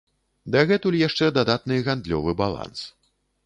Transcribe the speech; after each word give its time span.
Дагэтуль 0.55 0.97
яшчэ 1.01 1.29
дадатны 1.37 1.79
гандлёвы 1.91 2.37
баланс. 2.43 2.79